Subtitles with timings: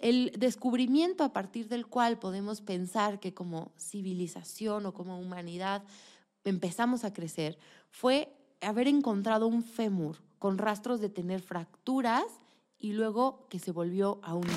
[0.00, 5.84] El descubrimiento a partir del cual podemos pensar que como civilización o como humanidad
[6.42, 7.58] empezamos a crecer
[7.90, 12.24] fue haber encontrado un fémur con rastros de tener fracturas
[12.78, 14.56] y luego que se volvió a unir.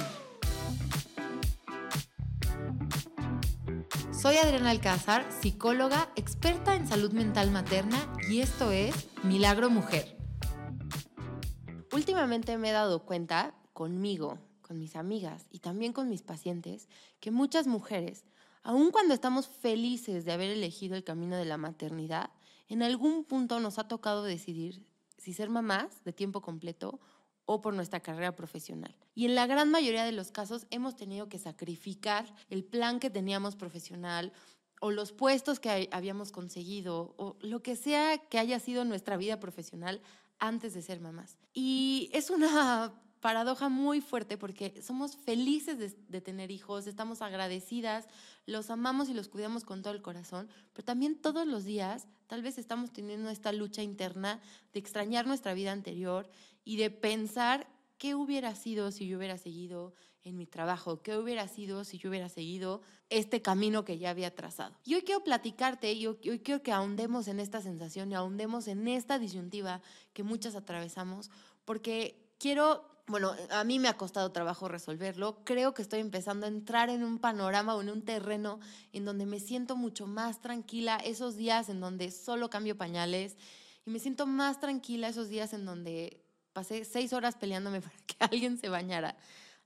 [4.13, 7.97] Soy Adriana Alcázar, psicóloga, experta en salud mental materna
[8.29, 10.15] y esto es Milagro Mujer.
[11.91, 16.89] Últimamente me he dado cuenta conmigo, con mis amigas y también con mis pacientes
[17.19, 18.25] que muchas mujeres,
[18.63, 22.31] aun cuando estamos felices de haber elegido el camino de la maternidad,
[22.67, 24.83] en algún punto nos ha tocado decidir
[25.19, 26.99] si ser mamás de tiempo completo
[27.45, 28.95] o por nuestra carrera profesional.
[29.13, 33.09] Y en la gran mayoría de los casos hemos tenido que sacrificar el plan que
[33.09, 34.33] teníamos profesional
[34.81, 39.39] o los puestos que habíamos conseguido o lo que sea que haya sido nuestra vida
[39.39, 40.01] profesional
[40.39, 41.37] antes de ser mamás.
[41.53, 48.05] Y es una paradoja muy fuerte porque somos felices de, de, tener hijos, estamos agradecidas,
[48.45, 52.41] los amamos y los cuidamos con todo el corazón, pero también todos los días tal
[52.41, 54.41] vez estamos teniendo esta lucha interna
[54.73, 56.29] de extrañar nuestra vida anterior
[56.65, 57.65] y de pensar
[57.97, 59.93] qué hubiera sido si yo hubiera seguido
[60.25, 64.35] en mi trabajo, qué hubiera sido si yo hubiera seguido este camino que ya había
[64.35, 64.75] trazado.
[64.83, 68.85] Y hoy quiero platicarte y hoy, quiero que ahondemos en esta sensación y ahondemos en
[68.89, 69.81] esta disyuntiva
[70.11, 71.31] que muchas atravesamos,
[71.63, 75.43] porque quiero bueno, a mí me ha costado trabajo resolverlo.
[75.43, 78.59] Creo que estoy empezando a entrar en un panorama o en un terreno
[78.93, 83.35] en donde me siento mucho más tranquila esos días en donde solo cambio pañales
[83.85, 86.23] y me siento más tranquila esos días en donde
[86.53, 89.17] pasé seis horas peleándome para que alguien se bañara.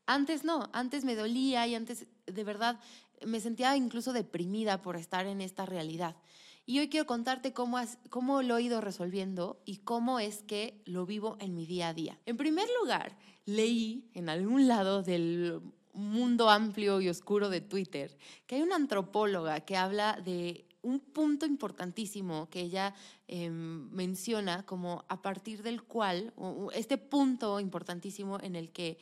[0.07, 2.79] Antes no, antes me dolía y antes de verdad
[3.25, 6.15] me sentía incluso deprimida por estar en esta realidad.
[6.69, 7.79] Y hoy quiero contarte cómo,
[8.09, 11.93] cómo lo he ido resolviendo y cómo es que lo vivo en mi día a
[11.93, 12.19] día.
[12.25, 15.61] En primer lugar, leí en algún lado del
[15.93, 21.45] mundo amplio y oscuro de Twitter que hay una antropóloga que habla de un punto
[21.45, 22.93] importantísimo que ella
[23.29, 26.33] em, menciona como a partir del cual,
[26.73, 28.97] este punto importantísimo en el que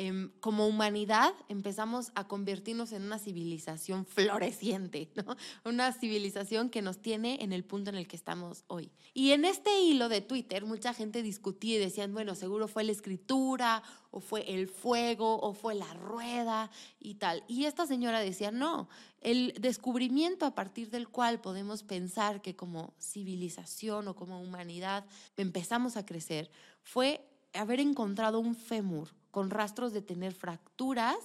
[0.00, 5.24] Em, como humanidad empezamos a convertirnos en una civilización floreciente, ¿no?
[5.64, 8.92] una civilización que nos tiene en el punto en el que estamos hoy.
[9.12, 12.92] Y en este hilo de Twitter mucha gente discutía y decían, bueno, seguro fue la
[12.92, 13.82] escritura
[14.12, 16.70] o fue el fuego o fue la rueda
[17.00, 17.42] y tal.
[17.48, 18.88] Y esta señora decía, no,
[19.20, 25.96] el descubrimiento a partir del cual podemos pensar que como civilización o como humanidad empezamos
[25.96, 26.52] a crecer
[26.84, 31.16] fue haber encontrado un fémur con rastros de tener fracturas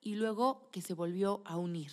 [0.00, 1.90] y luego que se volvió a unir.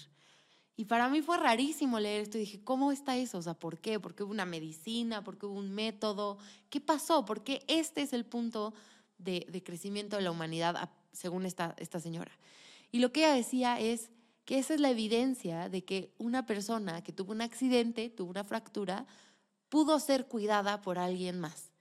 [0.78, 3.38] Y para mí fue rarísimo leer esto y dije, ¿cómo está eso?
[3.38, 4.00] O sea, ¿por qué?
[4.00, 5.24] ¿Por qué hubo una medicina?
[5.24, 6.38] ¿Por qué hubo un método?
[6.70, 7.24] ¿Qué pasó?
[7.24, 8.74] ¿Por qué este es el punto
[9.18, 12.32] de, de crecimiento de la humanidad según esta, esta señora?
[12.92, 14.10] Y lo que ella decía es
[14.44, 18.44] que esa es la evidencia de que una persona que tuvo un accidente, tuvo una
[18.44, 19.08] fractura,
[19.70, 21.72] pudo ser cuidada por alguien más.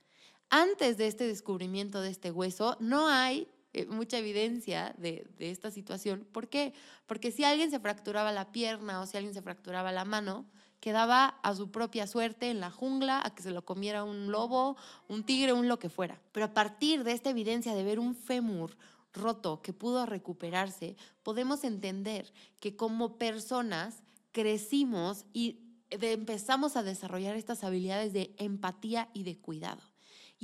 [0.49, 5.69] Antes de este descubrimiento de este hueso, no hay eh, mucha evidencia de, de, esta
[5.69, 6.25] situación.
[6.31, 6.73] ¿Por qué?
[7.07, 10.45] Porque si alguien se fracturaba la pierna o si alguien se fracturaba la mano,
[10.79, 14.77] quedaba a su propia suerte en la jungla, a que se lo comiera un lobo,
[15.09, 16.21] un tigre, un lo que fuera.
[16.31, 18.77] Pero a partir de esta evidencia de ver un fémur
[19.11, 22.31] roto que pudo recuperarse, podemos entender
[22.61, 25.59] que como personas crecimos y
[25.89, 29.81] empezamos a desarrollar estas habilidades de empatía y de cuidado.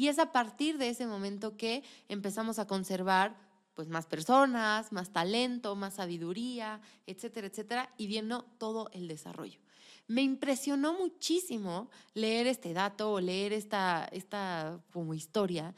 [0.01, 3.37] Y es a partir de ese momento que empezamos a conservar
[3.75, 9.59] pues más personas, más talento, más sabiduría, etcétera, etcétera, y viendo todo el desarrollo.
[10.07, 15.75] Me impresionó muchísimo leer este dato o leer esta, esta como historia,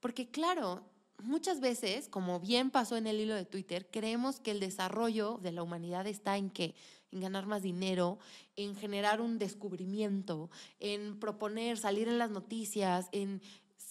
[0.00, 0.82] porque claro,
[1.22, 5.52] muchas veces, como bien pasó en el hilo de Twitter, creemos que el desarrollo de
[5.52, 6.74] la humanidad está en qué?
[7.12, 8.18] En ganar más dinero,
[8.56, 10.50] en generar un descubrimiento,
[10.80, 13.42] en proponer, salir en las noticias, en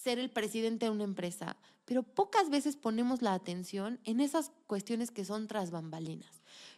[0.06, 5.10] ser el presidente de una empresa, pero pocas veces ponemos la atención en esas cuestiones
[5.10, 6.30] que son tras bambalinas.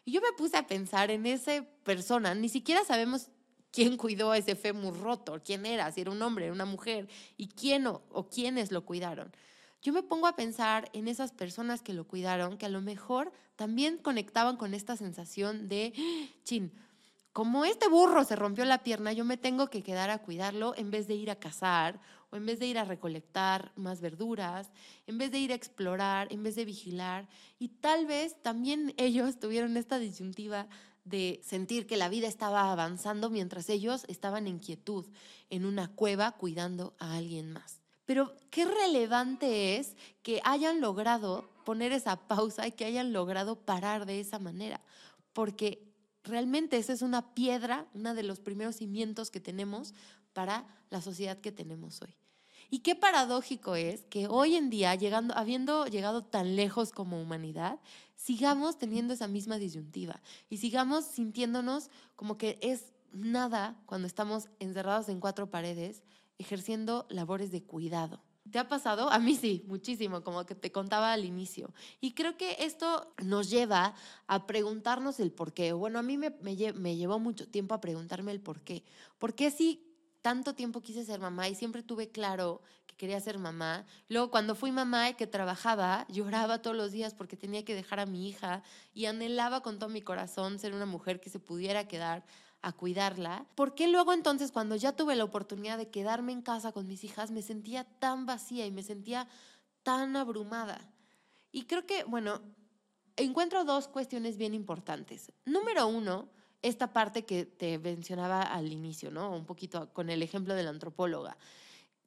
[0.06, 3.28] Y yo me puse a pensar en esa persona, ni siquiera sabemos
[3.70, 7.06] quién cuidó a ese fémur roto, quién era, si era un hombre, una mujer,
[7.36, 9.30] y quién o, o quiénes lo cuidaron.
[9.82, 13.30] Yo me pongo a pensar en esas personas que lo cuidaron, que a lo mejor
[13.56, 15.92] también conectaban con esta sensación de,
[16.44, 16.72] chin,
[17.38, 20.90] como este burro se rompió la pierna, yo me tengo que quedar a cuidarlo en
[20.90, 22.00] vez de ir a cazar
[22.30, 24.72] o en vez de ir a recolectar más verduras,
[25.06, 27.28] en vez de ir a explorar, en vez de vigilar.
[27.60, 30.66] Y tal vez también ellos tuvieron esta disyuntiva
[31.04, 35.06] de sentir que la vida estaba avanzando mientras ellos estaban en quietud,
[35.48, 37.82] en una cueva cuidando a alguien más.
[38.04, 39.94] Pero qué relevante es
[40.24, 44.80] que hayan logrado poner esa pausa y que hayan logrado parar de esa manera,
[45.32, 45.87] porque
[46.28, 49.94] realmente esa es una piedra, uno de los primeros cimientos que tenemos
[50.32, 52.14] para la sociedad que tenemos hoy.
[52.70, 57.80] Y qué paradójico es que hoy en día, llegando, habiendo llegado tan lejos como humanidad,
[58.14, 60.20] sigamos teniendo esa misma disyuntiva
[60.50, 66.02] y sigamos sintiéndonos como que es nada cuando estamos encerrados en cuatro paredes
[66.38, 68.22] ejerciendo labores de cuidado.
[68.50, 69.10] ¿Te ha pasado?
[69.10, 71.72] A mí sí, muchísimo, como que te contaba al inicio.
[72.00, 73.94] Y creo que esto nos lleva
[74.26, 75.72] a preguntarnos el por qué.
[75.72, 78.84] Bueno, a mí me, me, llevó mucho tiempo a preguntarme el por qué.
[79.18, 79.84] ¿Por qué si
[80.22, 83.84] tanto tiempo quise ser mamá y siempre tuve claro que quería ser mamá?
[84.08, 88.00] Luego, cuando fui mamá y que trabajaba, lloraba todos los días porque tenía que dejar
[88.00, 88.62] a mi hija
[88.94, 92.24] y anhelaba con todo mi corazón ser una mujer que se pudiera quedar
[92.62, 96.72] a cuidarla, ¿por qué luego entonces cuando ya tuve la oportunidad de quedarme en casa
[96.72, 99.28] con mis hijas me sentía tan vacía y me sentía
[99.82, 100.80] tan abrumada?
[101.52, 102.40] Y creo que, bueno,
[103.16, 105.32] encuentro dos cuestiones bien importantes.
[105.44, 106.28] Número uno,
[106.60, 109.34] esta parte que te mencionaba al inicio, ¿no?
[109.34, 111.36] Un poquito con el ejemplo de la antropóloga.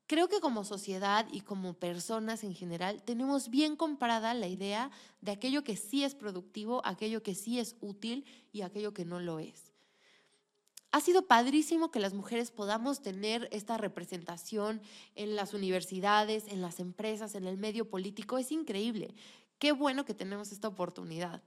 [0.05, 5.31] Creo que como sociedad y como personas en general tenemos bien comprada la idea de
[5.31, 9.39] aquello que sí es productivo, aquello que sí es útil y aquello que no lo
[9.39, 9.70] es
[10.91, 14.81] ha sido padrísimo que las mujeres podamos tener esta representación
[15.15, 18.37] en las universidades, en las empresas, en el medio político.
[18.37, 19.15] Es increíble.
[19.57, 21.41] Qué bueno que tenemos esta oportunidad.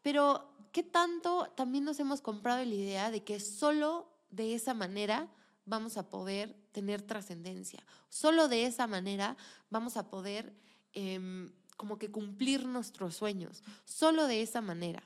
[0.00, 5.28] Pero, ¿qué tanto también nos hemos comprado la idea de que solo de esa manera
[5.66, 7.84] vamos a poder tener trascendencia?
[8.08, 9.36] Solo de esa manera
[9.68, 10.54] vamos a poder
[10.94, 13.62] em, como que cumplir nuestros sueños.
[13.84, 15.02] Solo de esa manera.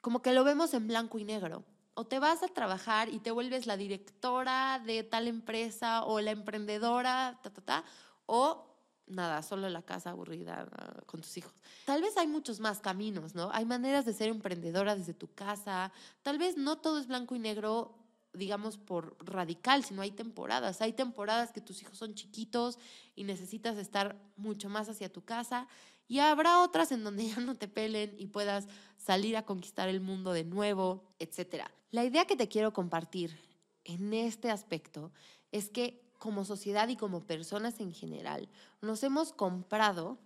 [0.00, 1.64] Como que lo vemos en blanco y negro
[1.98, 6.30] o te vas a trabajar y te vuelves la directora de tal empresa o la
[6.30, 7.84] emprendedora, ta, ta, ta,
[8.24, 8.68] o
[9.08, 11.52] nada, solo la casa aburrida ah, con tus hijos.
[11.86, 13.50] Tal vez hay muchos más caminos, ¿no?
[13.52, 15.90] Hay maneras de ser emprendedora desde tu casa.
[16.22, 17.98] Tal vez no todo es blanco y negro,
[18.32, 20.80] digamos, por radical, sino hay temporadas.
[20.80, 22.78] Hay temporadas que tus hijos son chiquitos
[23.16, 25.66] y necesitas estar mucho más hacia tu casa.
[26.08, 28.66] Y habrá otras en donde ya no te pelen y puedas
[28.96, 31.70] salir a conquistar el mundo de nuevo, etcétera.
[31.90, 33.38] La idea que te quiero compartir
[33.84, 35.12] en este aspecto
[35.52, 38.48] es que como sociedad y como personas en general
[38.82, 40.18] nos hemos comprado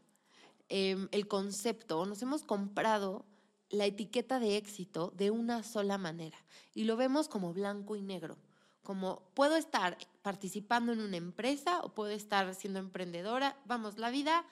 [0.69, 3.25] em, el concepto, nos hemos comprado
[3.69, 6.39] la etiqueta de éxito de una sola manera
[6.75, 8.37] y lo vemos como blanco y negro,
[8.83, 14.45] como puedo estar participando en una empresa o puedo estar siendo emprendedora, vamos, la vida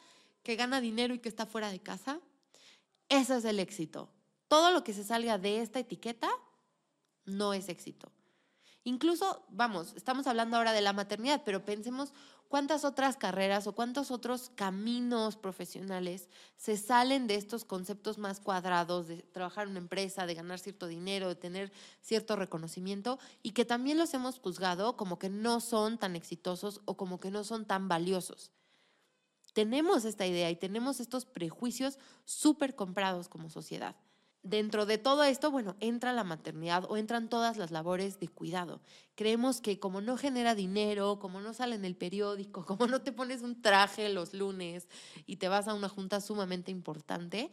[0.42, 2.20] que gana dinero y que está fuera de casa,
[3.08, 4.08] ese es el éxito.
[4.48, 6.28] Todo lo que se salga de esta etiqueta
[7.24, 8.10] no es éxito.
[8.84, 12.14] Incluso, vamos, estamos hablando ahora de la maternidad, pero pensemos
[12.48, 19.06] cuántas otras carreras o cuántos otros caminos profesionales se salen de estos conceptos más cuadrados
[19.06, 23.66] de trabajar en una empresa, de ganar cierto dinero, de tener cierto reconocimiento y que
[23.66, 27.66] también los hemos juzgado como que no son tan exitosos o como que no son
[27.66, 28.50] tan valiosos.
[29.52, 33.96] Tenemos esta idea y tenemos estos prejuicios súper comprados como sociedad
[34.42, 38.80] dentro de todo esto, bueno, entra la maternidad o entran todas las labores de cuidado.
[39.14, 43.12] Creemos que como no genera dinero, como no sale en el periódico, como no te
[43.12, 44.88] pones un traje los lunes
[45.26, 47.50] y te vas a una junta sumamente importante,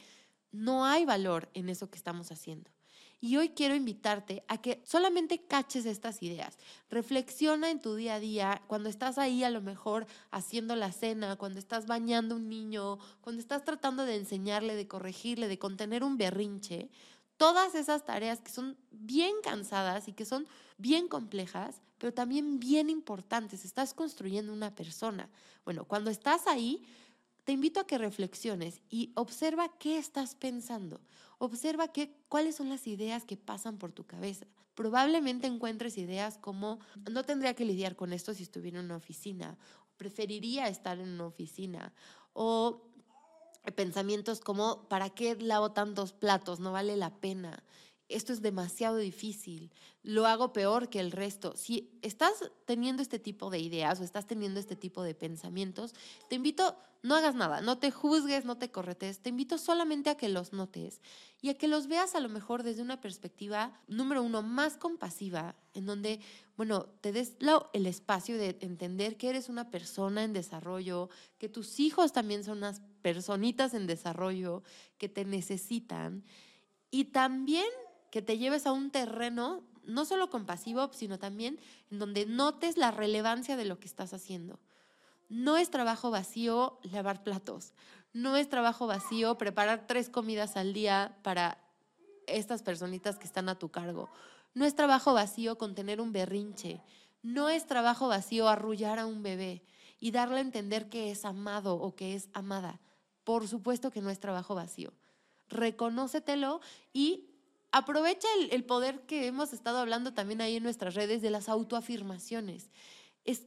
[0.51, 2.71] no hay valor en eso que estamos haciendo.
[3.19, 6.57] Y hoy quiero invitarte a que solamente caches estas ideas.
[6.89, 11.35] Reflexiona en tu día a día, cuando estás ahí a lo mejor haciendo la cena,
[11.35, 16.17] cuando estás bañando un niño, cuando estás tratando de enseñarle, de corregirle, de contener un
[16.17, 16.91] berrinche.
[17.37, 20.47] Todas esas tareas que son bien cansadas y que son
[20.77, 23.65] bien complejas, pero también bien importantes.
[23.65, 25.27] Estás construyendo una persona.
[25.65, 26.85] Bueno, cuando estás ahí,
[27.47, 30.99] te invito a que reflexiones y observa qué estás pensando.
[31.37, 34.45] Observa qué, cuáles son las ideas que pasan por tu cabeza.
[34.75, 39.57] Probablemente encuentres ideas como, no tendría que lidiar con esto si estuviera en una oficina,
[39.95, 41.93] preferiría estar en una oficina,
[42.33, 42.81] o
[43.75, 46.59] pensamientos como, ¿para qué lavo tantos platos?
[46.59, 47.63] No vale la pena
[48.09, 49.71] esto es demasiado difícil,
[50.03, 51.55] lo hago peor que el resto.
[51.57, 55.93] Si estás teniendo este tipo de ideas o estás teniendo este tipo de pensamientos,
[56.29, 60.15] te invito, no hagas nada, no te juzgues, no te corretes, te invito solamente a
[60.15, 61.01] que los notes
[61.41, 65.55] y a que los veas a lo mejor desde una perspectiva, número uno, más compasiva,
[65.73, 66.21] en donde,
[66.55, 67.35] bueno, te des
[67.73, 72.59] el espacio de entender que eres una persona en desarrollo, que tus hijos también son
[72.59, 74.63] unas personitas en desarrollo
[74.97, 76.23] que te necesitan.
[76.89, 77.67] Y también
[78.11, 81.59] que te lleves a un terreno no solo compasivo, sino también
[81.91, 84.59] en donde notes la relevancia de lo que estás haciendo.
[85.29, 87.73] No es trabajo vacío lavar platos.
[88.13, 91.57] No es trabajo vacío preparar tres comidas al día para
[92.27, 94.09] estas personitas que están a tu cargo.
[94.53, 96.81] No es trabajo vacío contener un berrinche.
[97.21, 99.63] No es trabajo vacío arrullar a un bebé
[99.99, 102.79] y darle a entender que es amado o que es amada.
[103.23, 104.93] Por supuesto que no es trabajo vacío.
[105.49, 106.61] Reconócetelo
[106.93, 107.26] y
[107.71, 112.69] aprovecha el, poder que hemos estado hablando también ahí en nuestras redes de las autoafirmaciones.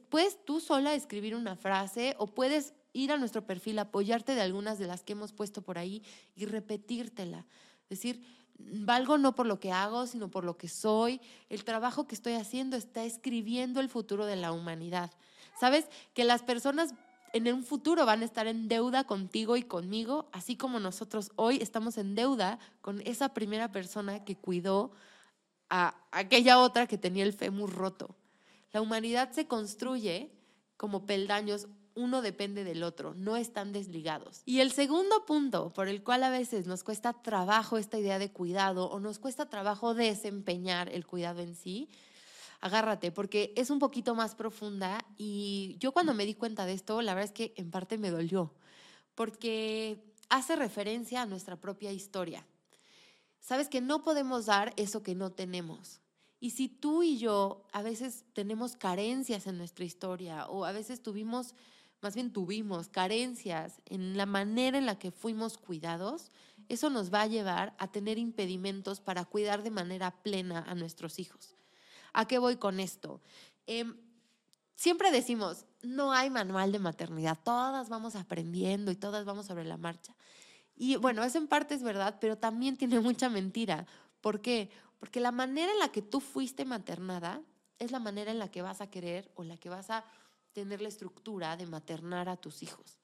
[0.09, 4.77] puedes tú sola escribir una frase o puedes ir a nuestro perfil, apoyarte de algunas
[4.77, 6.03] de las que hemos puesto por ahí
[6.35, 7.45] y repetírtela.
[7.89, 8.23] Decir,
[8.57, 11.21] valgo no por lo que hago, sino por lo que soy.
[11.49, 15.11] El trabajo que estoy haciendo está escribiendo el futuro de la humanidad.
[15.59, 15.87] ¿Sabes?
[16.13, 16.93] Que las personas
[17.33, 21.57] en un futuro van a estar en deuda contigo y conmigo, así como nosotros hoy
[21.61, 24.91] estamos en deuda con esa primera persona que cuidó
[25.69, 28.15] a aquella otra que tenía el fémur roto.
[28.73, 30.31] La humanidad se construye
[30.77, 34.41] como peldaños, uno depende del otro, no están desligados.
[34.45, 38.31] Y el segundo punto por el cual a veces nos cuesta trabajo esta idea de
[38.31, 41.89] cuidado o nos cuesta trabajo desempeñar el cuidado en sí,
[42.61, 47.01] agárrate, porque es un poquito más profunda y yo cuando me di cuenta de esto,
[47.01, 48.53] la verdad es que en parte me dolió,
[49.15, 52.45] porque hace referencia a nuestra propia historia.
[53.39, 55.99] Sabes que no podemos dar eso que no tenemos.
[56.39, 61.01] Y si tú y yo a veces tenemos carencias en nuestra historia o a veces
[61.01, 61.55] tuvimos,
[62.01, 66.31] más bien tuvimos carencias en la manera en la que fuimos cuidados,
[66.69, 71.19] eso nos va a llevar a tener impedimentos para cuidar de manera plena a nuestros
[71.19, 71.55] hijos.
[72.13, 73.21] ¿A qué voy con esto?
[73.67, 73.95] Em,
[74.75, 79.77] siempre decimos, no hay manual de maternidad, todas vamos aprendiendo y todas vamos sobre la
[79.77, 80.15] marcha.
[80.75, 83.85] Y bueno, eso en parte es verdad, pero también tiene mucha mentira.
[84.21, 84.69] ¿Por qué?
[84.99, 87.41] Porque la manera en la que tú fuiste maternada
[87.79, 90.05] es la manera en la que vas a querer o la que vas a
[90.53, 92.99] tener la estructura de maternar a tus hijos.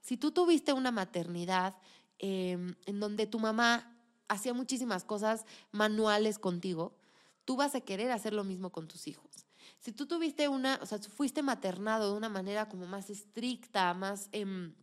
[0.00, 1.74] Si tú tuviste una maternidad
[2.18, 3.96] em, en donde tu mamá
[4.28, 6.94] hacía muchísimas cosas manuales contigo,
[7.44, 9.46] tú vas a querer hacer lo mismo con tus hijos.
[9.78, 14.28] Si tú tuviste una, o sea, fuiste maternado de una manera como más estricta, más
[14.32, 14.74] em,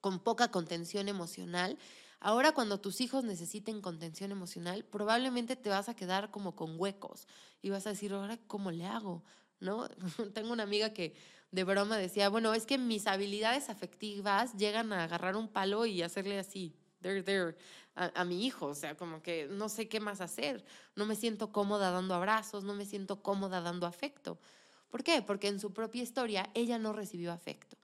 [0.00, 1.78] con poca contención emocional,
[2.20, 7.26] ahora cuando tus hijos necesiten contención emocional, probablemente te vas a quedar como con huecos
[7.62, 9.24] y vas a decir, ahora, ¿cómo le hago?
[9.60, 9.88] ¿No?
[10.34, 11.14] Tengo una amiga que
[11.50, 16.02] de broma decía, bueno, es que mis habilidades afectivas llegan a agarrar un palo y
[16.02, 17.56] hacerle así, there,
[17.94, 20.64] a, mi hijo, o sea, como que no sé qué más hacer,
[20.96, 24.38] no me siento cómoda dando abrazos, no me siento cómoda dando afecto.
[24.90, 25.22] ¿Por qué?
[25.22, 27.76] Porque en su propia historia ella no recibió afecto.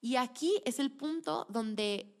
[0.00, 2.14] Y aquí es el punto donde,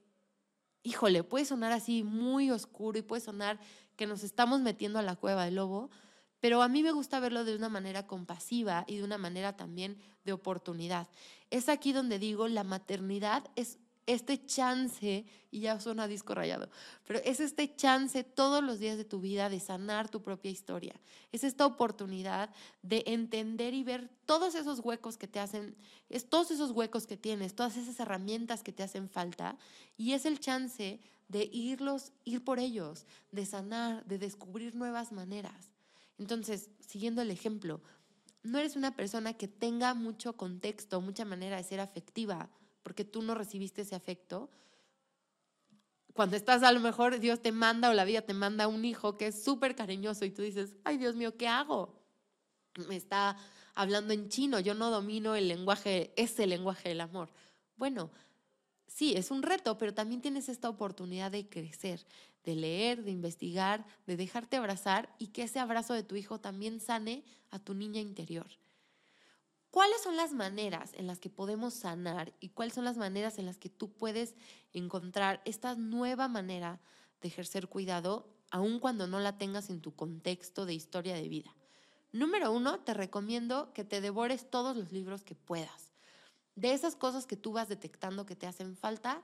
[0.82, 3.58] híjole, puede sonar así muy oscuro y puede sonar
[3.96, 5.90] que nos estamos metiendo a la cueva del lobo,
[6.40, 9.96] pero a mí me gusta verlo de una manera compasiva y de una manera también
[10.24, 11.08] de oportunidad.
[11.50, 13.78] Es aquí donde digo, la maternidad es
[14.12, 16.68] este chance, y ya suena disco rayado,
[17.06, 20.94] pero es este chance todos los días de tu vida de sanar tu propia historia.
[21.30, 22.50] Es esta oportunidad
[22.82, 25.76] de entender y ver todos esos huecos que te hacen,
[26.08, 29.56] es todos esos huecos que tienes, todas esas herramientas que te hacen falta,
[29.96, 35.72] y es el chance de irlos, ir por ellos, de sanar, de descubrir nuevas maneras.
[36.18, 37.80] Entonces, siguiendo el ejemplo,
[38.42, 42.50] no eres una persona que tenga mucho contexto, mucha manera de ser afectiva
[42.82, 44.50] porque tú no recibiste ese afecto.
[46.12, 49.16] Cuando estás a lo mejor Dios te manda o la vida te manda un hijo
[49.16, 51.98] que es súper cariñoso y tú dices, ay Dios mío, ¿qué hago?
[52.88, 53.36] Me está
[53.74, 57.30] hablando en chino, yo no domino el lenguaje, ese lenguaje del amor.
[57.76, 58.10] Bueno,
[58.86, 62.04] sí, es un reto, pero también tienes esta oportunidad de crecer,
[62.44, 66.80] de leer, de investigar, de dejarte abrazar y que ese abrazo de tu hijo también
[66.80, 68.46] sane a tu niña interior.
[69.72, 73.46] ¿Cuáles son las maneras en las que podemos sanar y cuáles son las maneras en
[73.46, 74.34] las que tú puedes
[74.74, 76.78] encontrar esta nueva manera
[77.22, 81.56] de ejercer cuidado, aun cuando no la tengas en tu contexto de historia de vida?
[82.12, 85.94] Número uno, te recomiendo que te devores todos los libros que puedas.
[86.54, 89.22] De esas cosas que tú vas detectando que te hacen falta,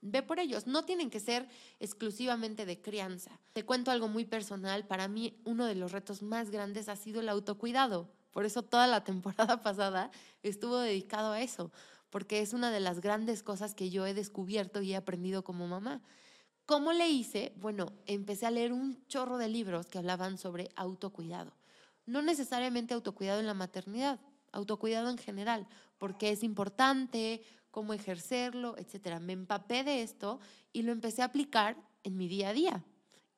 [0.00, 0.66] ve por ellos.
[0.66, 1.46] No tienen que ser
[1.78, 3.38] exclusivamente de crianza.
[3.52, 4.86] Te cuento algo muy personal.
[4.86, 8.08] Para mí, uno de los retos más grandes ha sido el autocuidado.
[8.34, 10.10] Por eso toda la temporada pasada
[10.42, 11.72] estuvo dedicado a eso,
[12.10, 15.66] porque es una de las grandes cosas que yo he descubierto y he aprendido como
[15.66, 16.02] mamá.
[16.66, 17.52] ¿Cómo le hice?
[17.56, 21.54] Bueno, empecé a leer un chorro de libros que hablaban sobre autocuidado.
[22.06, 24.18] No necesariamente autocuidado en la maternidad,
[24.52, 25.66] autocuidado en general,
[25.98, 29.20] porque es importante, cómo ejercerlo, etc.
[29.20, 30.40] Me empapé de esto
[30.72, 32.84] y lo empecé a aplicar en mi día a día.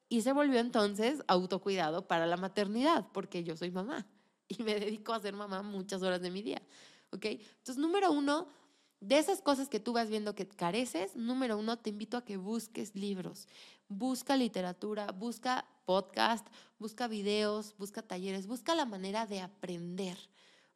[0.08, 4.06] Y se volvió entonces autocuidado para la maternidad, porque yo soy mamá.
[4.48, 6.62] Y me dedico a ser mamá muchas horas de mi día.
[7.10, 7.24] ¿Ok?
[7.24, 8.48] Entonces, número uno,
[9.00, 12.38] De esas cosas que tú vas viendo que careces, número uno, te invito a que
[12.38, 13.46] busques libros,
[13.88, 16.46] busca literatura, busca podcast,
[16.78, 20.16] busca videos, busca talleres, busca la manera de aprender,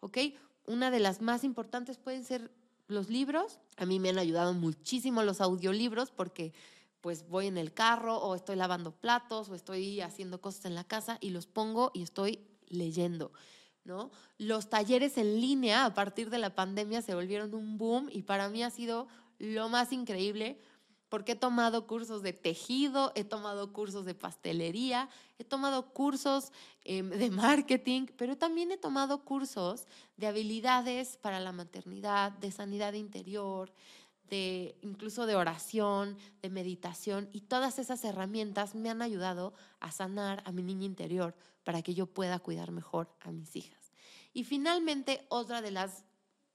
[0.01, 0.19] ¿ok?
[0.67, 2.51] Una de las más importantes pueden ser
[2.89, 3.59] los libros.
[3.79, 6.53] A mí me han ayudado muchísimo los audiolibros porque
[7.01, 10.85] pues voy en el carro o estoy lavando platos o estoy haciendo cosas en la
[10.85, 13.33] casa y los pongo y estoy leyendo.
[14.39, 18.49] Los talleres en línea a partir de la pandemia se volvieron un boom y para
[18.49, 20.59] mí ha sido lo más increíble
[21.11, 26.53] porque he tomado cursos de tejido, he tomado cursos de pastelería, he tomado cursos
[26.85, 32.93] em, de marketing, pero también he tomado cursos de habilidades para la maternidad, de sanidad
[32.93, 33.73] interior,
[34.31, 40.43] de incluso de oración, de meditación y todas esas herramientas me han ayudado a sanar
[40.47, 43.80] a mi niña interior para que yo pueda cuidar mejor a mis hijas.
[44.33, 46.05] Y finalmente, otra de las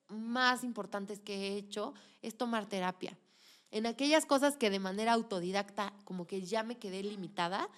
[0.08, 3.18] más importantes que he hecho es tomar terapia.
[3.72, 7.70] En aquellas cosas que de manera autodidacta como que ya me quedé limitada,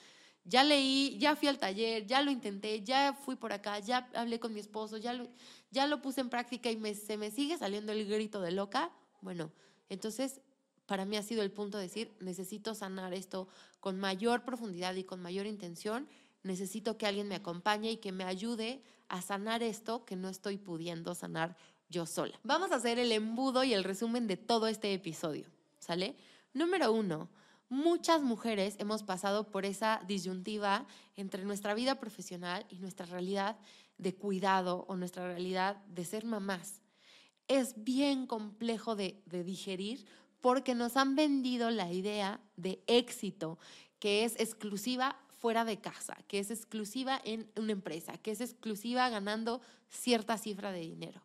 [0.44, 4.39] ya leí, ya fui al taller, ya lo intenté, ya fui por acá, ya hablé
[4.39, 5.27] con mi esposo, ya lo,
[5.72, 8.92] ya lo puse en práctica y se me sigue saliendo el grito de loca.
[9.22, 9.51] Bueno,
[9.89, 10.42] entonces,
[10.86, 13.50] para mí ha sido el punto de decir, necesito sanar esto
[13.82, 16.08] con mayor profundidad y con mayor intención.
[16.44, 20.57] Necesito que alguien me acompañe y que me ayude a sanar esto que no estoy
[20.57, 21.55] pudiendo sanar
[21.89, 22.39] yo sola.
[22.43, 25.47] Vamos a hacer el embudo y el resumen de todo este episodio,
[25.79, 26.15] ¿sale?
[26.53, 27.29] Número uno,
[27.69, 30.85] muchas mujeres hemos pasado por esa disyuntiva
[31.15, 33.57] entre nuestra vida profesional y nuestra realidad
[33.97, 36.81] de cuidado o nuestra realidad de ser mamás
[37.47, 40.05] es bien complejo de, digerir
[40.41, 43.57] porque nos han vendido la idea de éxito,
[43.99, 49.10] que es exclusiva fuera de casa, que es exclusiva en una empresa, que es exclusiva
[49.10, 51.22] ganando cierta cifra de dinero.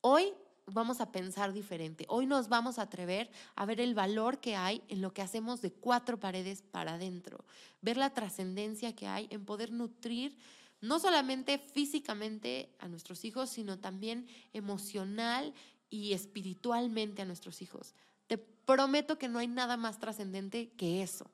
[0.00, 0.32] Hoy
[0.66, 2.04] vamos a pensar diferente.
[2.08, 5.62] Hoy nos vamos a atrever a ver el valor que hay en lo que hacemos
[5.62, 7.44] de cuatro paredes para adentro,
[7.80, 10.36] ver la trascendencia que hay en poder nutrir
[10.80, 15.54] no solamente físicamente a nuestros hijos, sino también emocional
[15.88, 17.94] y espiritualmente a nuestros hijos.
[18.26, 21.30] Te prometo que no hay nada más trascendente que eso.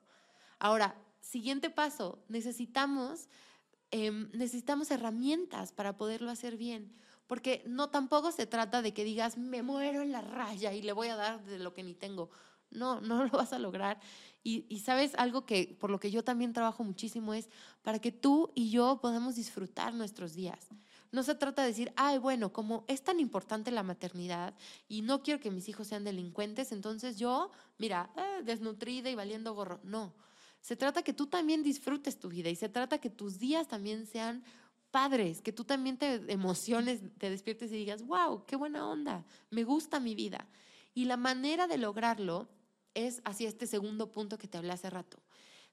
[0.59, 3.29] Ahora, siguiente paso, necesitamos,
[3.91, 6.93] em, necesitamos herramientas para poderlo hacer bien.
[7.27, 10.91] Porque no tampoco se trata de que digas, me muero en la raya y le
[10.91, 12.29] voy a dar de lo que ni tengo.
[12.69, 13.99] No, no lo vas a lograr.
[14.45, 17.49] Y, sabes, algo que por lo que yo también trabajo muchísimo es
[17.81, 20.67] para que tú y yo podamos disfrutar nuestros días.
[21.13, 24.53] No se trata de decir, ay, bueno, como es tan importante la maternidad
[24.89, 29.53] y no quiero que mis hijos sean delincuentes, entonces yo, mira, eh, desnutrida y valiendo
[29.53, 29.79] gorro.
[29.83, 30.13] No,
[30.63, 34.07] se trata que tú también disfrutes tu vida y se trata que tus días también
[34.07, 34.45] sean
[34.91, 39.65] padres, que tú también te emociones, te despiertes y digas, wow, qué buena onda, me
[39.65, 40.47] gusta mi vida.
[40.93, 42.47] Y la manera de lograrlo
[42.93, 45.21] es hacia este segundo punto que te hablé hace rato.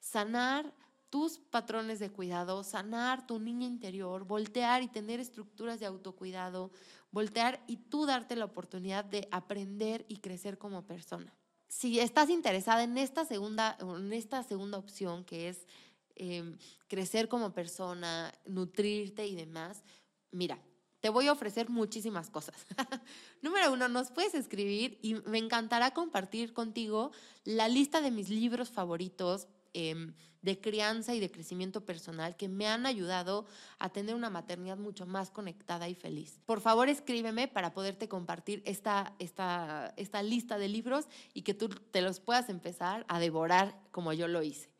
[0.00, 0.74] Sanar
[1.08, 6.72] tus patrones de cuidado, sanar tu niña interior, voltear y tener estructuras de autocuidado,
[7.12, 11.32] voltear y tú darte la oportunidad de aprender y crecer como persona.
[11.70, 15.68] Si estás interesada en esta segunda, en esta segunda opción, que es
[16.16, 19.84] em, crecer como persona, nutrirte y demás,
[20.32, 20.58] mira,
[21.00, 22.56] te voy a ofrecer muchísimas cosas.
[23.40, 27.12] Número uno, nos puedes escribir y me encantará compartir contigo
[27.44, 32.66] la lista de mis libros favoritos em, de crianza y de crecimiento personal que me
[32.66, 33.46] han ayudado
[33.78, 36.40] a tener una maternidad mucho más conectada y feliz.
[36.46, 41.68] Por favor, escríbeme para poderte compartir esta, esta, esta lista de libros y que tú
[41.68, 44.70] te los puedas empezar a devorar como yo lo hice.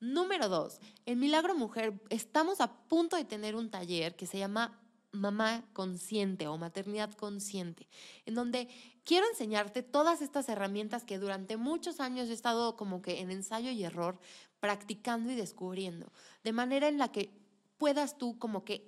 [0.00, 4.80] Número dos, en Milagro Mujer estamos a punto de tener un taller que se llama
[5.12, 7.88] mamá consciente o maternidad consciente,
[8.26, 8.68] en donde
[9.04, 13.70] quiero enseñarte todas estas herramientas que durante muchos años he estado como que en ensayo
[13.70, 14.18] y error,
[14.64, 16.10] practicando y descubriendo,
[16.42, 17.38] de manera en la que
[17.76, 18.82] puedas tú como que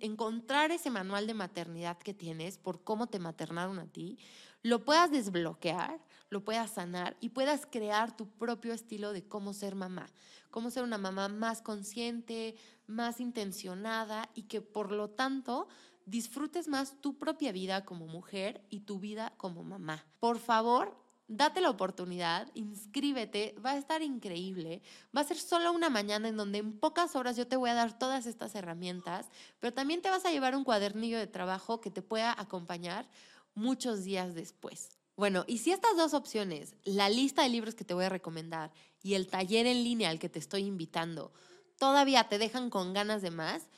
[0.00, 4.18] encontrar ese manual de maternidad que tienes por cómo te maternaron a ti,
[4.60, 9.74] lo puedas desbloquear, lo puedas sanar y puedas crear tu propio estilo de cómo ser
[9.74, 10.12] mamá,
[10.50, 12.54] cómo ser una mamá más consciente,
[12.86, 15.66] más intencionada y que por lo tanto
[16.04, 20.04] disfrutes más tu propia vida como mujer y tu vida como mamá.
[20.20, 20.94] Por favor,
[21.36, 24.82] date la oportunidad, inscríbete, va a estar increíble.
[25.16, 27.74] Va a ser solo una mañana en donde en pocas horas yo te voy a
[27.74, 31.90] dar todas estas herramientas, pero también te vas a llevar un cuadernillo de trabajo que
[31.90, 33.08] te pueda acompañar
[33.54, 34.90] muchos días después.
[35.16, 38.72] Bueno, y si estas dos opciones, la lista de libros que te voy a recomendar
[39.02, 41.32] y el taller en línea al que te estoy invitando,
[41.78, 43.68] todavía te dejan con ganas de más,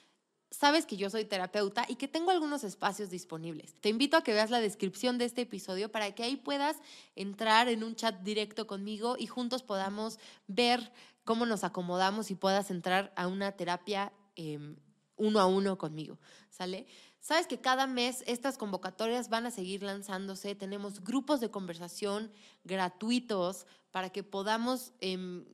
[0.55, 3.75] sabes que yo soy terapeuta y que tengo algunos espacios disponibles.
[3.81, 6.77] Te invito a que veas la descripción de este episodio para que ahí puedas
[7.15, 10.93] entrar en un chat directo conmigo y juntos podamos ver
[11.25, 14.77] cómo nos acomodamos y puedas entrar a una terapia em,
[15.17, 16.19] uno a uno conmigo,
[16.51, 16.87] ¿sale?
[17.21, 20.55] Sabes que cada mes estas convocatorias van a seguir lanzándose.
[20.55, 22.31] Tenemos grupos de conversación
[22.65, 25.47] gratuitos para que podamos em,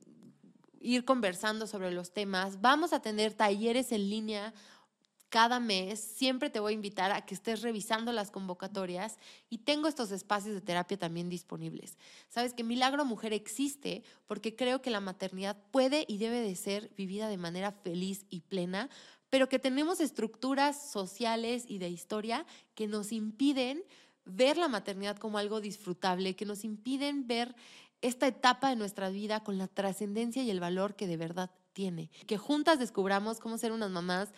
[0.81, 2.59] ir conversando sobre los temas.
[2.59, 4.53] Vamos a tener talleres en línea
[5.31, 5.99] cada mes.
[5.99, 9.17] Siempre te voy a invitar a que estés revisando las convocatorias
[9.49, 11.97] y tengo estos espacios de terapia también disponibles.
[12.29, 16.91] Sabes que Milagro Mujer existe porque creo que la maternidad puede y debe de ser
[16.95, 18.89] vivida de manera feliz y plena
[19.31, 23.81] pero que tenemos estructuras sociales y de historia que nos impiden
[24.25, 27.55] ver la maternidad como algo disfrutable, que nos impiden ver
[28.01, 32.09] esta etapa de nuestra vida con la trascendencia y el valor que de verdad tiene.
[32.27, 34.29] Que juntas descubramos cómo ser unas mamás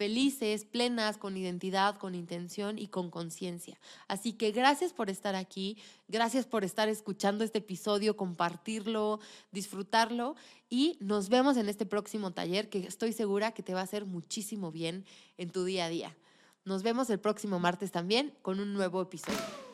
[0.00, 3.78] felices, plenas, con identidad, con intención y con conciencia.
[4.08, 5.76] Así que gracias por estar aquí,
[6.08, 9.20] gracias por estar escuchando este episodio, compartirlo,
[9.52, 10.36] disfrutarlo
[10.70, 14.06] y nos vemos en este próximo taller que estoy segura que te va a hacer
[14.06, 15.04] muchísimo bien
[15.36, 16.16] en tu día a día.
[16.64, 19.69] Nos vemos el próximo martes también con un nuevo episodio.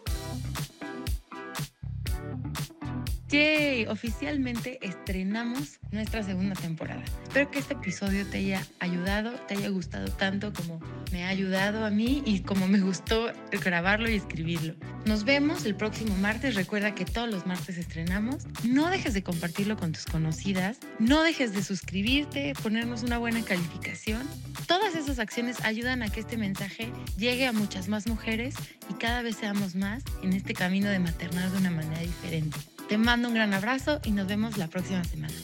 [3.29, 7.03] Yay, oficialmente estrenamos nuestra segunda temporada.
[7.25, 11.85] Espero que este episodio te haya ayudado, te haya gustado tanto como me ha ayudado
[11.85, 14.75] a mí y como me gustó grabarlo y escribirlo.
[15.07, 16.55] Nos vemos el próximo martes.
[16.55, 18.47] Recuerda que todos los martes estrenamos.
[18.63, 20.79] No dejes de compartirlo con tus conocidas.
[21.01, 24.23] No dejes de suscribirte, ponernos una buena calificación.
[24.69, 28.55] Todas esas acciones ayudan a que este mensaje llegue a muchas más mujeres
[28.89, 32.57] y cada vez seamos más en este camino de maternar de una manera diferente.
[32.89, 35.35] Te mando un gran abrazo y nos vemos la próxima semana.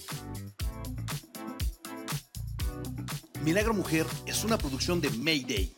[3.43, 5.75] Milagro Mujer es una producción de Mayday